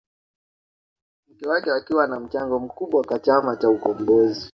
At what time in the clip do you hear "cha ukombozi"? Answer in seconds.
3.57-4.49